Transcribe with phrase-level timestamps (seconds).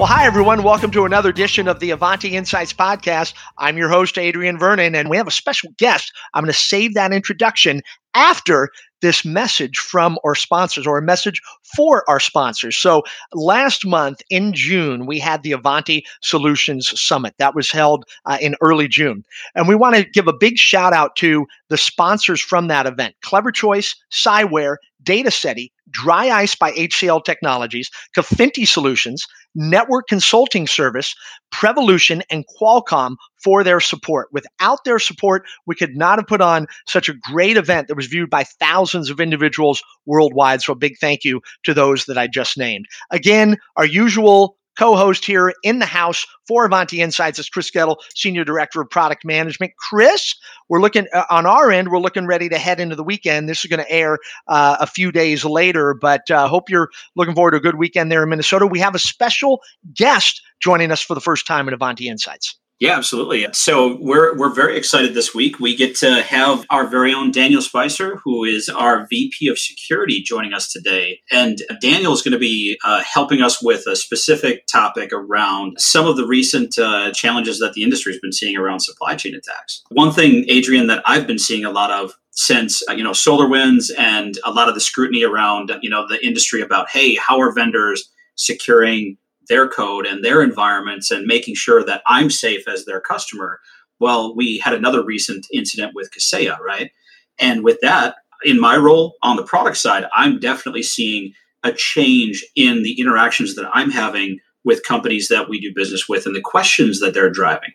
[0.00, 0.62] Well, hi, everyone.
[0.62, 3.34] Welcome to another edition of the Ivanti Insights podcast.
[3.58, 6.10] I'm your host, Adrian Vernon, and we have a special guest.
[6.32, 7.82] I'm going to save that introduction
[8.14, 8.70] after
[9.02, 11.42] this message from our sponsors or a message
[11.76, 12.78] for our sponsors.
[12.78, 13.02] So
[13.34, 18.56] last month in June, we had the Ivanti Solutions Summit that was held uh, in
[18.62, 19.22] early June.
[19.54, 23.16] And we want to give a big shout out to the sponsors from that event
[23.20, 31.14] Clever Choice, Cyware, DataSeti, DRYiCE by HCL Technologies, Cafinti Solutions, Network Consulting Service,
[31.50, 34.28] Prevolution, and Qualcomm for their support.
[34.32, 38.06] Without their support, we could not have put on such a great event that was
[38.06, 40.62] viewed by thousands of individuals worldwide.
[40.62, 42.86] So a big thank you to those that I just named.
[43.10, 48.44] Again, our usual co-host here in the house for Ivanti Insights is Chris Goettl, Senior
[48.44, 49.72] Director of Product Management.
[49.76, 50.34] Chris,
[50.68, 53.48] we're looking uh, on our end, we're looking ready to head into the weekend.
[53.48, 57.34] This is going to air uh, a few days later, but uh, hope you're looking
[57.34, 58.66] forward to a good weekend there in Minnesota.
[58.66, 59.60] We have a special
[59.94, 62.59] guest joining us for the first time in Ivanti Insights.
[62.80, 63.46] Yeah, absolutely.
[63.52, 65.60] So we're we're very excited this week.
[65.60, 70.22] We get to have our very own Daniel Spicer, who is our VP of Security,
[70.22, 71.20] joining us today.
[71.30, 76.06] And Daniel is going to be uh, helping us with a specific topic around some
[76.06, 79.82] of the recent uh, challenges that the industry has been seeing around supply chain attacks.
[79.90, 83.90] One thing, Adrian, that I've been seeing a lot of since uh, you know SolarWinds
[83.98, 87.52] and a lot of the scrutiny around you know the industry about hey, how are
[87.52, 93.00] vendors securing their code and their environments and making sure that I'm safe as their
[93.00, 93.60] customer.
[93.98, 96.90] Well, we had another recent incident with Kaseya, right?
[97.38, 102.44] And with that, in my role on the product side, I'm definitely seeing a change
[102.56, 106.40] in the interactions that I'm having with companies that we do business with and the
[106.40, 107.70] questions that they're driving.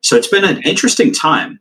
[0.00, 1.60] So it's been an interesting time.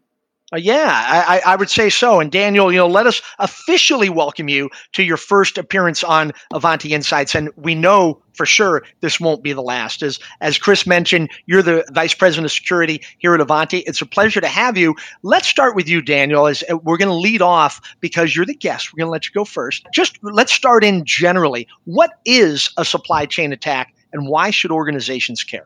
[0.53, 2.19] Uh, yeah, I, I, would say so.
[2.19, 6.93] And Daniel, you know, let us officially welcome you to your first appearance on Ivanti
[6.93, 7.35] Insights.
[7.35, 10.03] And we know for sure this won't be the last.
[10.03, 13.77] As as Chris mentioned, you're the vice president of security here at Ivanti.
[13.79, 14.95] It's a pleasure to have you.
[15.23, 16.47] Let's start with you, Daniel.
[16.47, 18.91] As uh, we're going to lead off because you're the guest.
[18.91, 19.87] We're going to let you go first.
[19.93, 21.65] Just let's start in generally.
[21.85, 25.65] What is a supply chain attack, and why should organizations care?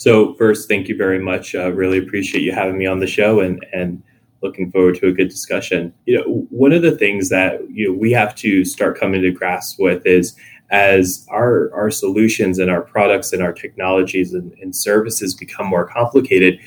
[0.00, 1.54] So first, thank you very much.
[1.54, 4.02] Uh, really appreciate you having me on the show and and
[4.42, 5.92] looking forward to a good discussion.
[6.06, 9.30] You know, one of the things that you know we have to start coming to
[9.30, 10.34] grasp with is
[10.70, 15.86] as our our solutions and our products and our technologies and, and services become more
[15.86, 16.58] complicated,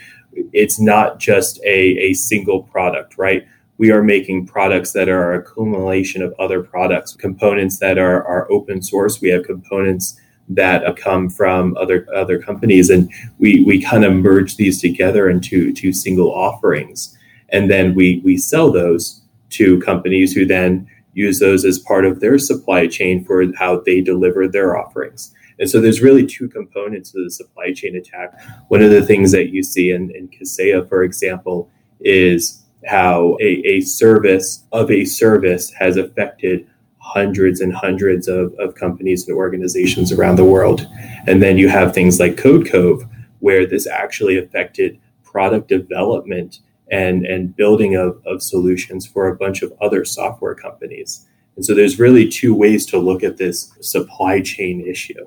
[0.54, 3.48] it's not just a, a single product, right?
[3.80, 8.52] We are making products that are a accumulation of other products, components that are, are
[8.52, 9.22] open source.
[9.22, 14.58] We have components that come from other other companies, and we we kind of merge
[14.58, 17.18] these together into two single offerings,
[17.50, 19.22] and then we we sell those
[19.52, 24.02] to companies who then use those as part of their supply chain for how they
[24.02, 25.34] deliver their offerings.
[25.60, 28.34] And so there's really two components to the supply chain attack.
[28.70, 33.62] One of the things that you see in, in Kaseya, for example, is how a,
[33.66, 36.68] a service of a service has affected
[37.14, 40.88] hundreds and hundreds of, of companies and organizations around the world.
[41.28, 43.08] And then you have things like Codecov,
[43.40, 46.60] where this actually affected product development
[46.92, 51.28] and, and building of, of solutions for a bunch of other software companies.
[51.56, 55.26] And so there's really two ways to look at this supply chain issue.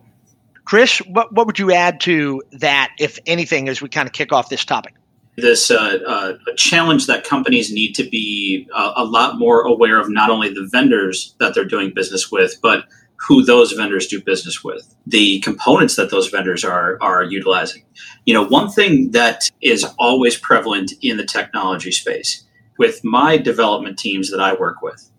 [0.65, 4.33] Chris, what, what would you add to that, if anything, as we kind of kick
[4.33, 4.95] off this topic?
[5.37, 10.09] This uh, uh, challenge that companies need to be uh, a lot more aware of
[10.09, 12.85] not only the vendors that they're doing business with, but
[13.29, 17.83] who those vendors do business with, the components that those vendors are are utilizing.
[18.25, 22.45] You know, one thing that is always prevalent in the technology space
[22.79, 25.11] with my development teams that I work with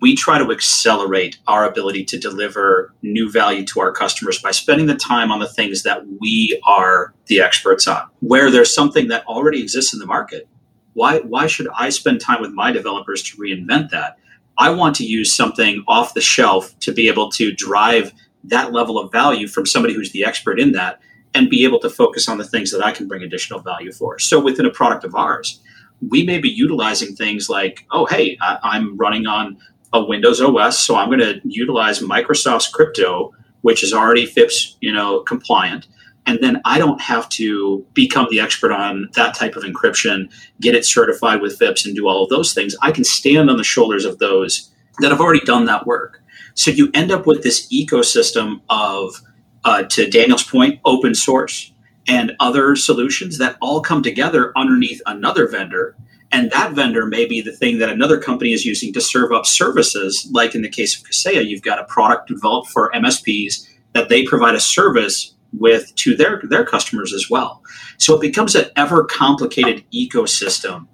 [0.00, 4.86] we try to accelerate our ability to deliver new value to our customers by spending
[4.86, 8.02] the time on the things that we are the experts on.
[8.20, 10.48] Where there's something that already exists in the market,
[10.92, 14.18] why, why should I spend time with my developers to reinvent that?
[14.58, 18.12] I want to use something off the shelf to be able to drive
[18.44, 21.00] that level of value from somebody who's the expert in that
[21.34, 24.18] and be able to focus on the things that I can bring additional value for.
[24.18, 25.60] So within a product of ours,
[26.00, 29.58] we may be utilizing things like, oh, hey, I, am running on
[29.92, 34.92] a Windows OS, so I'm going to utilize Microsoft's crypto, which is already FIPS, you
[34.92, 35.86] know, compliant.
[36.26, 40.30] And then I don't have to become the expert on that type of encryption,
[40.60, 42.74] get it certified with FIPS, and do all of those things.
[42.82, 46.22] I can stand on the shoulders of those that have already done that work.
[46.54, 49.20] So you end up with this ecosystem of,
[49.64, 51.72] uh, to Daniel's point, open source
[52.08, 55.96] and other solutions that all come together underneath another vendor
[56.32, 59.46] and that vendor may be the thing that another company is using to serve up
[59.46, 60.28] services.
[60.32, 64.24] Like in the case of Kaseya, you've got a product developed for MSPs that they
[64.24, 67.62] provide a service with to their their customers as well.
[67.98, 70.88] So it becomes an ever complicated ecosystem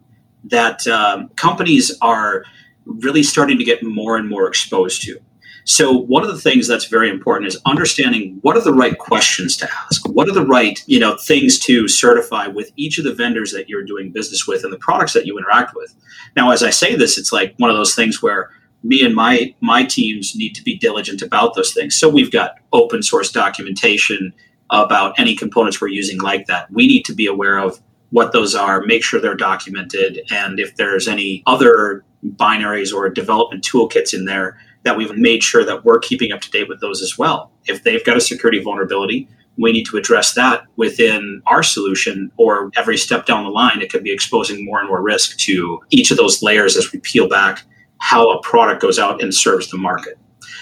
[0.44, 2.44] that um, companies are
[2.85, 5.19] really starting to get more and more exposed to.
[5.64, 9.56] So one of the things that's very important is understanding what are the right questions
[9.59, 10.09] to ask.
[10.09, 13.69] What are the right, you know, things to certify with each of the vendors that
[13.69, 15.94] you're doing business with and the products that you interact with.
[16.37, 18.50] Now, as I say this, it's like one of those things where
[18.82, 21.97] me and my my teams need to be diligent about those things.
[21.97, 24.32] So we've got open source documentation
[24.70, 26.70] about any components we're using like that.
[26.73, 27.81] We need to be aware of
[28.11, 32.05] what those are, make sure they're documented, and if there's any other
[32.37, 36.50] binaries or development toolkits in there that we've made sure that we're keeping up to
[36.50, 37.52] date with those as well.
[37.67, 42.70] If they've got a security vulnerability, we need to address that within our solution or
[42.76, 46.11] every step down the line it could be exposing more and more risk to each
[46.11, 47.64] of those layers as we peel back
[47.99, 50.19] how a product goes out and serves the market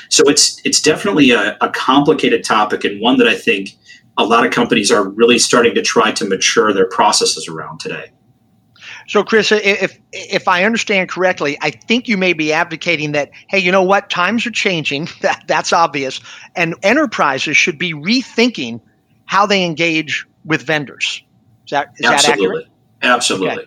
[0.09, 3.77] so it's it's definitely a, a complicated topic and one that i think
[4.19, 8.11] a lot of companies are really starting to try to mature their processes around today
[9.07, 13.59] so, Chris, if if I understand correctly, I think you may be advocating that, hey,
[13.59, 15.09] you know what, times are changing.
[15.21, 16.21] That that's obvious,
[16.57, 18.81] and enterprises should be rethinking
[19.27, 21.23] how they engage with vendors.
[21.67, 22.17] Is that is Absolutely.
[22.17, 22.67] that accurate?
[23.03, 23.51] Absolutely.
[23.51, 23.67] Okay.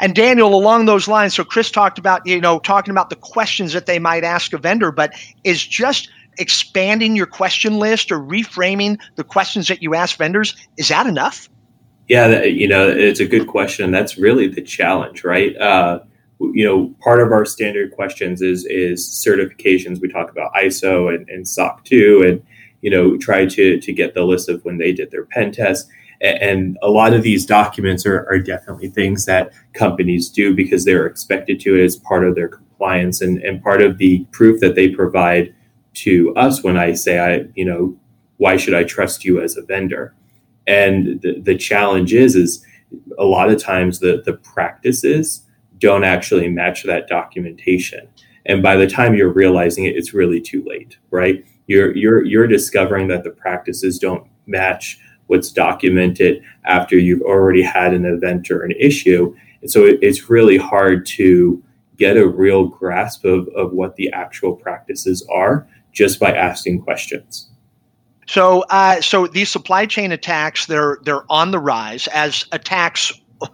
[0.00, 3.74] And Daniel, along those lines, so Chris talked about you know talking about the questions
[3.74, 5.12] that they might ask a vendor, but
[5.44, 6.08] is just
[6.38, 11.49] expanding your question list or reframing the questions that you ask vendors is that enough?
[12.10, 13.92] Yeah, you know, it's a good question.
[13.92, 15.56] That's really the challenge, right?
[15.56, 16.00] Uh,
[16.40, 20.00] you know, part of our standard questions is is certifications.
[20.00, 22.42] We talk about ISO and, and SOC 2 and,
[22.80, 25.88] you know, try to, to get the list of when they did their pen test.
[26.20, 31.06] And a lot of these documents are, are definitely things that companies do because they're
[31.06, 34.88] expected to as part of their compliance and, and part of the proof that they
[34.88, 35.54] provide
[35.94, 37.96] to us when I say, I, you know,
[38.38, 40.12] why should I trust you as a vendor?
[40.70, 42.64] And the, the challenge is, is
[43.18, 45.44] a lot of times the, the practices
[45.78, 48.06] don't actually match that documentation.
[48.46, 51.44] And by the time you're realizing it, it's really too late, right?
[51.66, 57.92] You're, you're, you're discovering that the practices don't match what's documented after you've already had
[57.92, 59.34] an event or an issue.
[59.62, 61.60] And so it, it's really hard to
[61.96, 67.49] get a real grasp of, of what the actual practices are just by asking questions.
[68.30, 73.12] So, uh, so these supply chain attacks they're they're on the rise as attacks.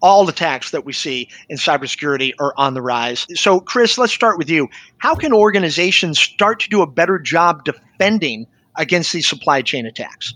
[0.00, 3.26] All attacks that we see in cybersecurity are on the rise.
[3.34, 4.68] So, Chris, let's start with you.
[4.98, 8.46] How can organizations start to do a better job defending
[8.76, 10.32] against these supply chain attacks?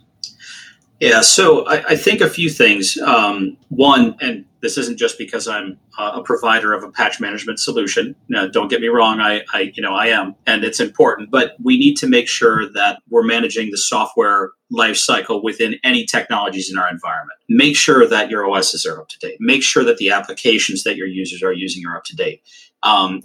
[0.98, 2.98] Yeah, so I, I think a few things.
[2.98, 7.58] Um, one, and this isn't just because I'm uh, a provider of a patch management
[7.58, 8.14] solution.
[8.28, 11.30] Now, don't get me wrong, I, I, you know, I am, and it's important.
[11.30, 16.70] But we need to make sure that we're managing the software lifecycle within any technologies
[16.70, 17.38] in our environment.
[17.48, 19.36] Make sure that your OSs are up to date.
[19.40, 22.42] Make sure that the applications that your users are using are up to date.
[22.82, 23.22] Um,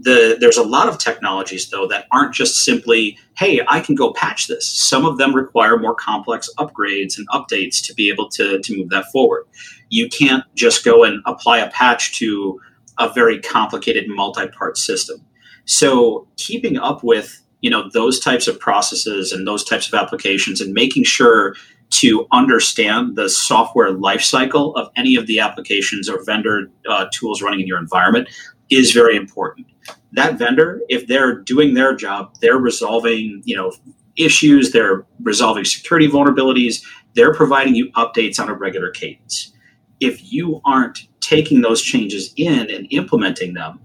[0.00, 4.12] the, there's a lot of technologies though that aren't just simply hey i can go
[4.12, 8.60] patch this some of them require more complex upgrades and updates to be able to,
[8.60, 9.44] to move that forward
[9.90, 12.60] you can't just go and apply a patch to
[12.98, 15.24] a very complicated multi-part system
[15.64, 20.60] so keeping up with you know those types of processes and those types of applications
[20.60, 21.54] and making sure
[21.90, 27.60] to understand the software lifecycle of any of the applications or vendor uh, tools running
[27.60, 28.28] in your environment
[28.70, 29.66] is very important.
[30.12, 33.72] That vendor, if they're doing their job, they're resolving, you know,
[34.16, 36.82] issues, they're resolving security vulnerabilities,
[37.14, 39.52] they're providing you updates on a regular cadence.
[40.00, 43.80] If you aren't taking those changes in and implementing them,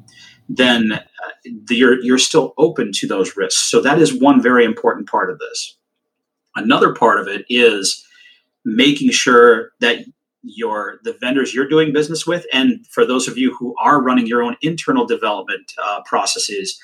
[0.50, 1.00] then uh,
[1.70, 3.62] you're you're still open to those risks.
[3.62, 5.78] So that is one very important part of this.
[6.56, 8.06] Another part of it is
[8.66, 10.06] making sure that
[10.44, 14.28] your the vendors you're doing business with and for those of you who are running
[14.28, 16.78] your own internal development uh, processes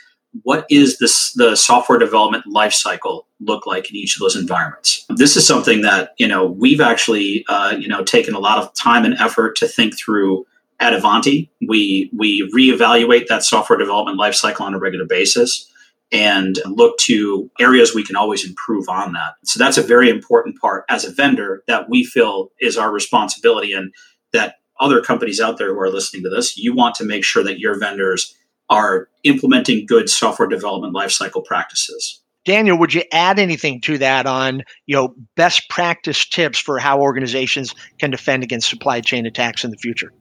[0.44, 5.36] what is this the software development lifecycle look like in each of those environments this
[5.36, 9.06] is something that you know we've actually uh, you know taken a lot of time
[9.06, 10.46] and effort to think through
[10.80, 11.50] at Ivanti.
[11.68, 15.70] We we reevaluate that software development lifecycle on a regular basis
[16.12, 19.34] and look to areas we can always improve on that.
[19.44, 23.74] So that's a very important part as a vendor that we feel is our responsibility
[23.74, 23.94] and
[24.34, 27.44] that other companies out there who are listening to this, you want to make sure
[27.44, 28.34] that your vendors
[28.70, 32.22] are implementing good software development lifecycle practices.
[32.46, 37.00] Daniel, would you add anything to that on, you know, best practice tips for how
[37.00, 40.14] organizations can defend against supply chain attacks in the future?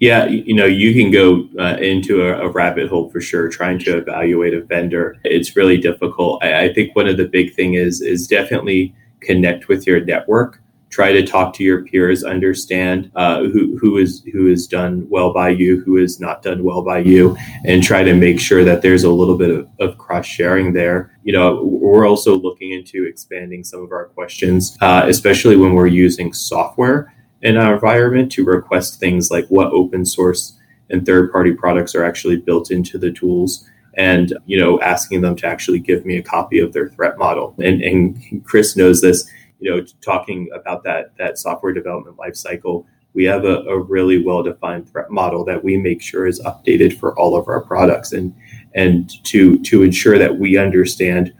[0.00, 3.78] Yeah, you know, you can go uh, into a, a, rabbit hole for sure trying
[3.80, 5.16] to evaluate a vendor.
[5.24, 6.42] It's really difficult.
[6.44, 10.60] I, I think one of the big thing is is definitely connect with your network
[10.94, 15.32] try to talk to your peers, understand uh, who who is who has done well
[15.32, 18.80] by you, who is not done well by you, and try to make sure that
[18.80, 21.18] there's a little bit of, of cross sharing there.
[21.24, 25.88] You know, we're also looking into expanding some of our questions, uh, especially when we're
[25.88, 30.56] using software in our environment to request things like what open source
[30.90, 35.34] and third party products are actually built into the tools and you know asking them
[35.34, 39.30] to actually give me a copy of their threat model and, and chris knows this
[39.60, 42.84] you know, talking about that that software development lifecycle,
[43.14, 46.98] we have a, a really well defined threat model that we make sure is updated
[46.98, 48.34] for all of our products, and
[48.74, 51.32] and to to ensure that we understand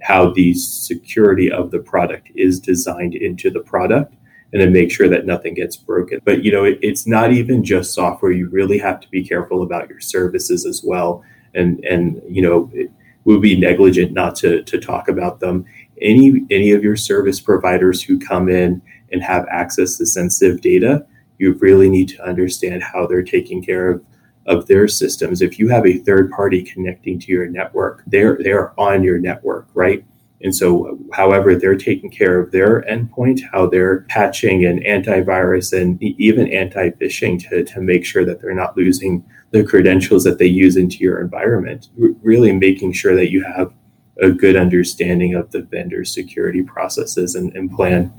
[0.00, 4.14] how the security of the product is designed into the product
[4.52, 6.20] and then make sure that nothing gets broken.
[6.24, 8.32] But you know, it, it's not even just software.
[8.32, 11.22] You really have to be careful about your services as well.
[11.54, 12.90] And and you know, it
[13.24, 15.66] would be negligent not to to talk about them
[16.00, 21.06] any any of your service providers who come in and have access to sensitive data,
[21.38, 24.04] you really need to understand how they're taking care of
[24.46, 25.42] of their systems.
[25.42, 29.68] If you have a third party connecting to your network, they're they're on your network,
[29.74, 30.04] right?
[30.40, 36.00] And so, however, they're taking care of their endpoint, how they're patching and antivirus and
[36.02, 40.46] even anti phishing to, to make sure that they're not losing the credentials that they
[40.46, 41.88] use into your environment.
[42.22, 43.72] Really making sure that you have
[44.20, 48.12] a good understanding of the vendor security processes and, and plan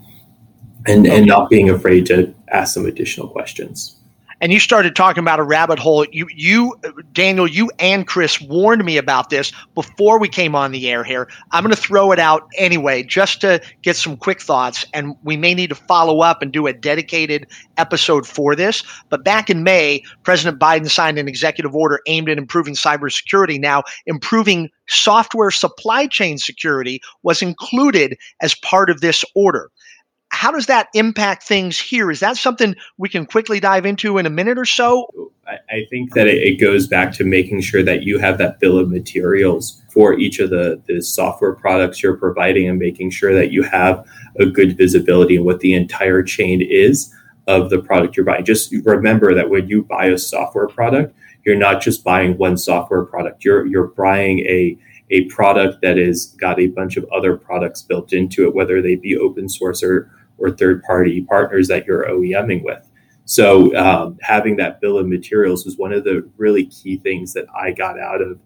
[0.88, 1.18] and, okay.
[1.18, 4.00] and not being afraid to ask some additional questions
[4.42, 6.06] and you started talking about a rabbit hole.
[6.12, 6.80] You, you,
[7.12, 11.28] Daniel, you and Chris warned me about this before we came on the air here.
[11.52, 14.86] I'm going to throw it out anyway, just to get some quick thoughts.
[14.94, 18.84] And we may need to follow up and do a dedicated episode for this.
[19.10, 23.60] But back in May, President Biden signed an executive order aimed at improving cybersecurity.
[23.60, 29.72] Now, improving software supply chain security was included as part of this order
[30.32, 32.12] how does that impact things here?
[32.12, 35.32] Is that something we can quickly dive into in a minute or so?
[35.48, 38.90] I think that it goes back to making sure that you have that bill of
[38.90, 43.64] materials for each of the, the software products you're providing and making sure that you
[43.64, 44.06] have
[44.40, 47.12] a good visibility in what the entire chain is
[47.48, 48.46] of the product you're buying.
[48.46, 51.16] Just remember that when you buy a software product,
[51.46, 53.44] you're not just buying one software product.
[53.44, 54.78] You're you're buying a
[55.12, 58.96] a product that has got a bunch of other products built into it, whether they
[58.96, 62.86] be open source or or third party partners that you're OEMing with.
[63.26, 67.46] So um, having that bill of materials was one of the really key things that
[67.56, 68.40] I got out of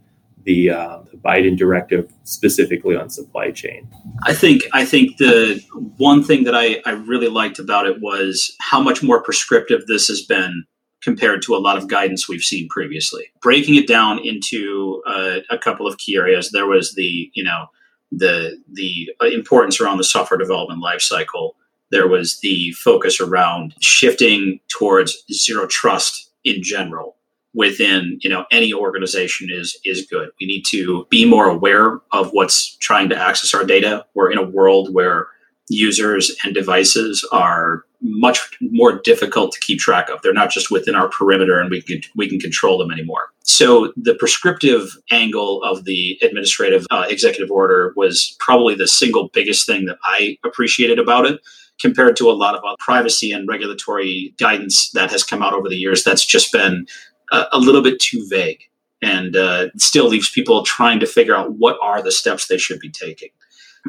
[0.44, 3.88] the, uh, the Biden directive specifically on supply chain.
[4.26, 5.64] I think I think the
[5.96, 10.10] one thing that I, I really liked about it was how much more prescriptive this
[10.10, 10.66] has been
[11.04, 13.26] compared to a lot of guidance we've seen previously.
[13.42, 17.68] Breaking it down into uh, a couple of key areas, there was the you know
[18.12, 21.52] the the importance around the software development lifecycle.
[21.92, 27.18] There was the focus around shifting towards zero trust in general
[27.54, 30.30] within you know any organization is is good.
[30.40, 34.06] We need to be more aware of what's trying to access our data.
[34.14, 35.28] We're in a world where
[35.70, 40.22] users and devices are much more difficult to keep track of.
[40.22, 43.30] They're not just within our perimeter and we can we can control them anymore.
[43.44, 49.66] So the prescriptive angle of the administrative uh, executive order was probably the single biggest
[49.66, 51.42] thing that i appreciated about it
[51.80, 55.70] compared to a lot of our privacy and regulatory guidance that has come out over
[55.70, 56.86] the years that's just been
[57.32, 58.62] a, a little bit too vague
[59.02, 62.80] and uh, still leaves people trying to figure out what are the steps they should
[62.80, 63.30] be taking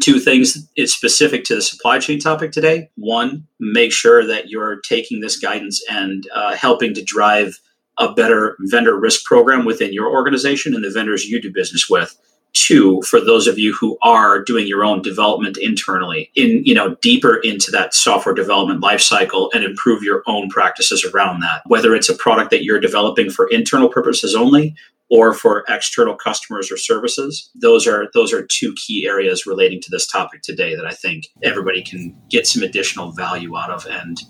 [0.00, 2.90] two things is specific to the supply chain topic today.
[2.96, 7.60] One make sure that you're taking this guidance and uh, helping to drive
[7.98, 12.16] a better vendor risk program within your organization and the vendors you do business with.
[12.52, 16.94] Two for those of you who are doing your own development internally in you know
[17.02, 21.62] deeper into that software development lifecycle and improve your own practices around that.
[21.66, 24.76] Whether it's a product that you're developing for internal purposes only
[25.10, 29.90] or for external customers or services those are those are two key areas relating to
[29.90, 34.22] this topic today that i think everybody can get some additional value out of and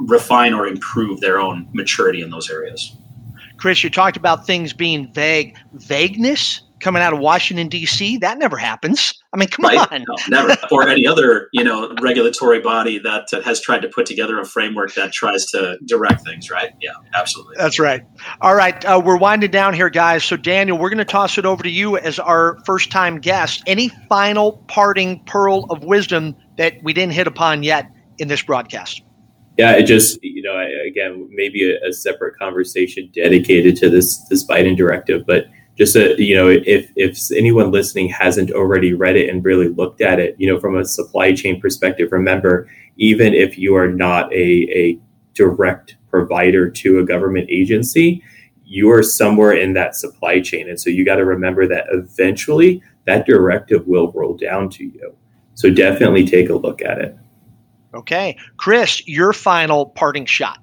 [0.00, 2.96] refine or improve their own maturity in those areas.
[3.58, 5.56] Chris you talked about things being vague.
[5.74, 8.18] Vagueness coming out of Washington D.C.
[8.18, 9.14] That never happens.
[9.32, 9.92] I mean, come right?
[9.92, 10.56] on, no, never.
[10.72, 14.44] or any other you know regulatory body that uh, has tried to put together a
[14.44, 16.50] framework that tries to direct things.
[16.50, 16.70] Right?
[16.80, 17.56] Yeah, absolutely.
[17.58, 18.04] That's right.
[18.40, 20.24] All right, uh, we're winding down here, guys.
[20.24, 23.62] So Daniel, we're going to toss it over to you as our first time guest.
[23.66, 29.02] Any final parting pearl of wisdom that we didn't hit upon yet in this broadcast?
[29.58, 34.46] Yeah, it just you know again maybe a, a separate conversation dedicated to this this
[34.46, 35.46] Biden directive, but
[35.80, 40.02] just a, you know, if if anyone listening hasn't already read it and really looked
[40.02, 42.68] at it, you know, from a supply chain perspective, remember,
[42.98, 44.98] even if you are not a, a
[45.32, 48.22] direct provider to a government agency,
[48.66, 50.68] you're somewhere in that supply chain.
[50.68, 55.16] And so you got to remember that eventually that directive will roll down to you.
[55.54, 57.16] So definitely take a look at it.
[57.94, 58.36] Okay.
[58.58, 60.58] Chris, your final parting shot.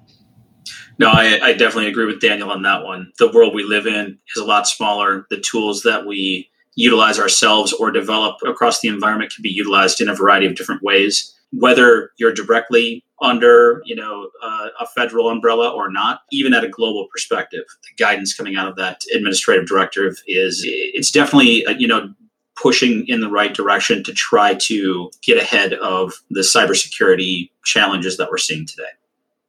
[0.98, 3.12] No, I, I, definitely agree with Daniel on that one.
[3.18, 5.26] The world we live in is a lot smaller.
[5.30, 10.08] The tools that we utilize ourselves or develop across the environment can be utilized in
[10.08, 11.34] a variety of different ways.
[11.52, 16.68] Whether you're directly under, you know, uh, a federal umbrella or not, even at a
[16.68, 21.86] global perspective, the guidance coming out of that administrative directive is it's definitely, uh, you
[21.86, 22.12] know,
[22.60, 28.30] pushing in the right direction to try to get ahead of the cybersecurity challenges that
[28.30, 28.88] we're seeing today.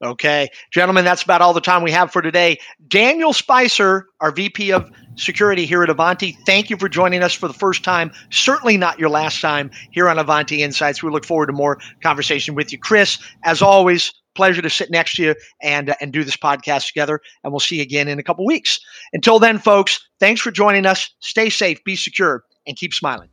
[0.02, 2.58] Okay, gentlemen, that's about all the time we have for today.
[2.88, 7.50] Daniel Spicer, our VP of Security here at Ivanti, thank you for joining us for
[7.50, 8.10] the first time.
[8.30, 11.04] Certainly not your last time here on Ivanti Insights.
[11.04, 12.78] We look forward to more conversation with you.
[12.78, 16.88] Chris, as always, pleasure to sit next to you and, uh, and do this podcast
[16.88, 17.20] together.
[17.44, 18.80] And we'll see you again in a couple weeks.
[19.12, 21.10] Until then, folks, thanks for joining us.
[21.20, 23.28] Stay safe, be secure, and keep smiling.